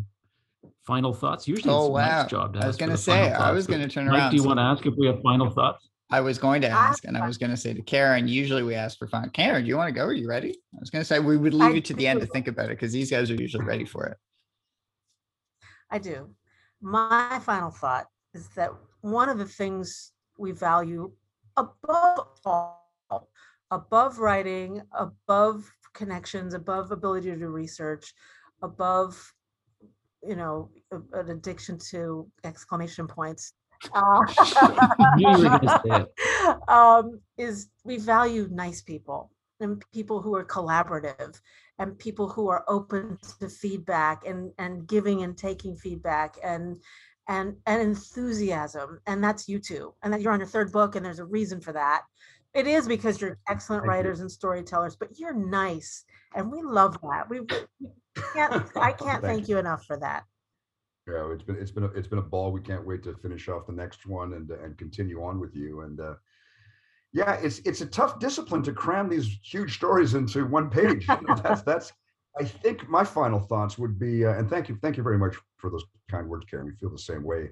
[0.86, 1.48] final thoughts?
[1.48, 2.18] Usually, Oh, it's wow.
[2.20, 4.32] Mike's job to I was gonna say, I was gonna turn Mike, around.
[4.32, 5.88] do you so- want to ask if we have final thoughts?
[6.12, 8.74] I was going to ask, and I was going to say to Karen, usually we
[8.74, 9.30] ask for fun.
[9.30, 10.06] Karen, do you want to go?
[10.06, 10.60] Are you ready?
[10.74, 12.48] I was going to say we would leave I you to the end to think
[12.48, 14.18] about it because these guys are usually ready for it.
[15.92, 16.30] I do.
[16.82, 21.12] My final thought is that one of the things we value
[21.58, 23.30] above all,
[23.70, 28.14] above writing, above connections, above ability to do research,
[28.64, 29.34] above,
[30.24, 33.54] you know, an addiction to exclamation points.
[33.94, 34.26] Uh,
[35.16, 36.70] Knew you were gonna say it.
[36.70, 41.40] um, is we value nice people and people who are collaborative
[41.80, 46.82] and people who are open to feedback and and giving and taking feedback and
[47.28, 51.06] and and enthusiasm and that's you too and that you're on your third book and
[51.06, 52.04] there's a reason for that.
[52.54, 53.96] It is because you're excellent Thank you.
[53.96, 56.04] writers and storytellers but you're nice
[56.36, 57.30] and we love that.
[57.30, 57.48] We, we
[58.34, 60.24] can't i can't Thank thank you enough for that
[61.10, 62.52] Yeah, it's been it's been a, it's been a ball.
[62.52, 65.82] We can't wait to finish off the next one and and continue on with you.
[65.82, 66.16] And uh,
[67.14, 71.08] yeah, it's it's a tough discipline to cram these huge stories into one page.
[71.08, 71.94] You know, that's that's.
[72.40, 75.36] I think my final thoughts would be, uh, and thank you thank you very much
[75.58, 76.68] for those kind words, Karen.
[76.68, 77.50] We feel the same way.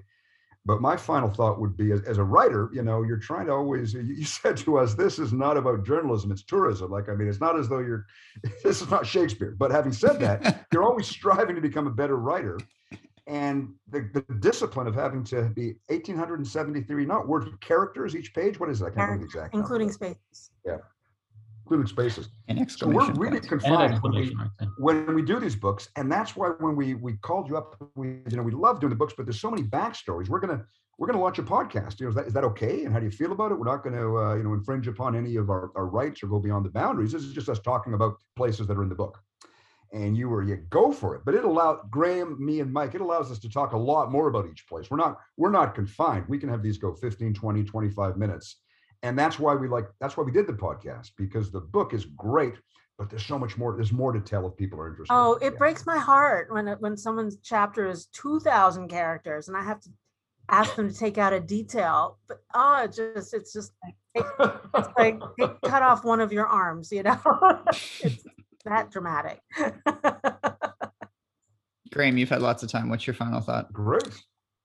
[0.64, 3.52] But my final thought would be, as, as a writer, you know, you're trying to
[3.52, 3.94] always.
[3.94, 6.90] You you said to us, this is not about journalism; it's tourism.
[6.90, 8.06] Like, I mean, it's not as though you're.
[8.62, 9.56] This is not Shakespeare.
[9.58, 12.58] But having said that, you're always striving to become a better writer
[13.28, 18.58] and the, the discipline of having to be 1873 not words but characters each page?
[18.58, 18.86] What is that?
[18.86, 20.50] I can't remember the exact number, including but spaces
[21.68, 22.28] including spaces.
[22.48, 23.48] An so we're exclamation really point.
[23.48, 24.34] Confined when we,
[24.78, 28.20] when we do these books and that's why when we we called you up we
[28.30, 30.28] you know we love doing the books but there's so many backstories.
[30.28, 30.64] We're gonna
[30.98, 32.00] we're gonna launch a podcast.
[32.00, 32.84] You know is that, is that okay?
[32.84, 33.58] And how do you feel about it?
[33.58, 36.38] We're not gonna uh, you know infringe upon any of our, our rights or go
[36.38, 37.12] beyond the boundaries.
[37.12, 39.20] This is just us talking about places that are in the book
[39.92, 43.00] and you were you go for it but it allowed graeme me and mike it
[43.00, 46.24] allows us to talk a lot more about each place we're not we're not confined
[46.28, 48.56] we can have these go 15 20 25 minutes
[49.02, 52.04] and that's why we like that's why we did the podcast because the book is
[52.04, 52.54] great
[52.98, 55.52] but there's so much more there's more to tell if people are interested Oh, it
[55.52, 55.58] Yeah.
[55.58, 59.80] breaks my heart when it, when someone's chapter is two thousand characters and I have
[59.82, 59.90] to
[60.50, 62.18] ask them to take out a detail.
[62.26, 64.26] But oh, it just it's just like
[64.74, 65.20] it's like
[65.64, 67.18] cut off one of your arms, you know.
[68.02, 68.24] it's
[68.68, 69.40] that dramatic.
[71.92, 72.88] Graeme, you've had lots of time.
[72.90, 73.72] What's your final thought?
[73.72, 74.02] great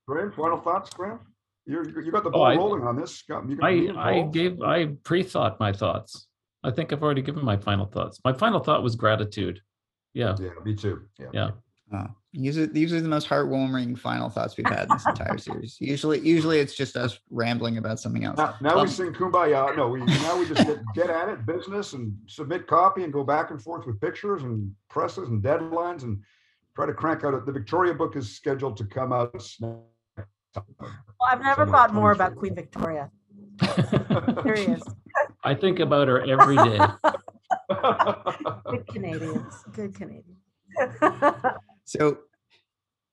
[0.06, 1.18] graeme final thoughts graeme
[1.64, 4.88] you you got the Oh, ball I- rolling on this Got- I, I gave, I
[5.02, 6.28] pre-thought my thoughts.
[6.62, 8.20] I think I've already given my final thoughts.
[8.24, 9.60] My final thought was gratitude.
[10.12, 11.50] Yeah, yeah me too yeah Yeah.
[11.92, 15.36] Oh, these are these are the most heartwarming final thoughts we've had in this entire
[15.48, 15.76] series.
[15.80, 18.38] Usually, usually it's just us rambling about something else.
[18.38, 19.76] Now, now Um, we sing kumbaya.
[19.76, 23.22] No, we now we just get, get at it, business, and submit copy and go
[23.22, 26.20] back and forth with pictures and presses and deadlines and
[26.74, 27.34] try to crank out.
[27.34, 29.32] a- The Victoria book is scheduled to come out.
[29.34, 29.78] next time.
[30.80, 30.90] Well,
[31.30, 32.16] I've never thought more 23.
[32.26, 33.10] about Queen Victoria.
[34.42, 34.82] Serious.
[35.44, 36.78] I think about her every day.
[38.70, 39.54] Good Canadians.
[39.72, 40.38] Good Canadians.
[41.84, 42.18] So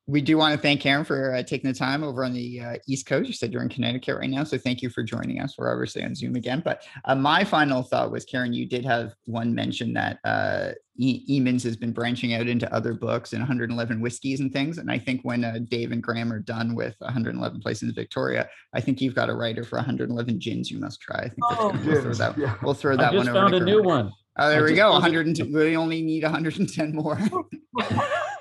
[0.08, 2.76] we do want to thank Karen for uh, taking the time over on the uh,
[2.88, 3.28] East Coast.
[3.28, 5.56] You said you're in Connecticut right now, so thank you for joining us.
[5.58, 9.14] We're obviously on Zoom again, but uh, my final thought was, Karen, you did have
[9.26, 14.02] one mention that uh, e- Emons has been branching out into other books and 111
[14.02, 14.80] whiskeys and things.
[14.80, 18.50] And I think when uh, Dave and Graeme are done with 111 places in Victoria,
[18.74, 21.20] I think you've got a writer for 111 gins you must try.
[21.20, 21.72] I think Oh.
[21.72, 22.38] gonna, we'll throw that.
[22.38, 22.56] yeah.
[22.64, 23.40] We'll throw that one just over.
[23.40, 24.12] found to a new one.
[24.40, 24.92] Oh, there I we go.
[24.92, 25.54] found 102.
[25.56, 27.20] We only need 110 more.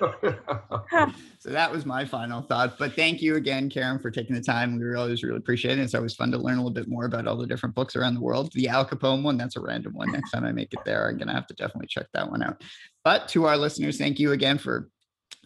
[1.39, 2.77] So that was my final thought.
[2.77, 4.79] But thank you again, Karen, for taking the time.
[4.79, 5.81] We always really appreciate it.
[5.81, 8.13] It's always fun to learn a little bit more about all the different books around
[8.13, 8.51] the world.
[8.53, 10.11] The Al Capone one, that's a random one.
[10.11, 12.43] Next time I make it there, I'm going to have to definitely check that one
[12.43, 12.61] out.
[13.03, 14.87] But to our listeners, thank you again for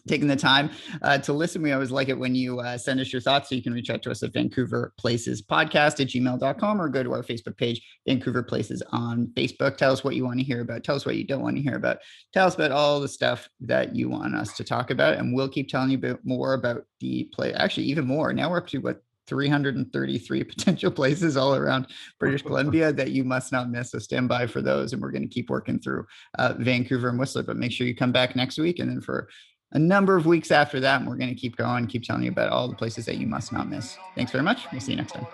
[0.07, 0.69] taking the time
[1.01, 1.61] uh, to listen.
[1.61, 3.49] We always like it when you uh, send us your thoughts.
[3.49, 7.03] So you can reach out to us at Vancouver Places Podcast at gmail.com or go
[7.03, 9.77] to our Facebook page, Vancouver Places on Facebook.
[9.77, 10.83] Tell us what you want to hear about.
[10.83, 11.97] Tell us what you don't want to hear about.
[12.33, 15.15] Tell us about all the stuff that you want us to talk about.
[15.15, 17.53] And we'll keep telling you about more about the play.
[17.53, 18.33] Actually, even more.
[18.33, 21.87] Now we're up to what 333 potential places all around
[22.19, 23.91] British Columbia that you must not miss.
[23.91, 24.93] So stand by for those.
[24.93, 26.05] And we're going to keep working through
[26.37, 27.43] uh, Vancouver and Whistler.
[27.43, 28.79] But make sure you come back next week.
[28.79, 29.29] And then for
[29.71, 32.31] a number of weeks after that, and we're going to keep going, keep telling you
[32.31, 33.97] about all the places that you must not miss.
[34.15, 34.65] Thanks very much.
[34.71, 35.27] We'll see you next time.